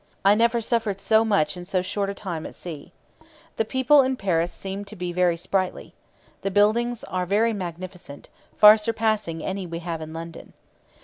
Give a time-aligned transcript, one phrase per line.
[0.25, 2.91] I never suffered so much in so short a time at sea.
[3.57, 5.93] The people [in Paris] seem to be very sprightly.
[6.41, 8.27] The buildings are very magnificent,
[8.57, 10.53] far surpassing any we have in London.